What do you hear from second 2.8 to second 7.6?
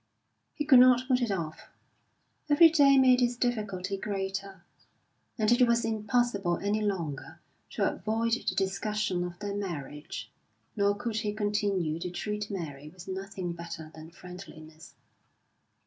made his difficulty greater, and it was impossible any longer